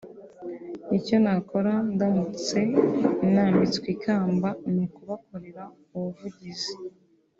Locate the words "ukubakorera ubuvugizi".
4.87-6.73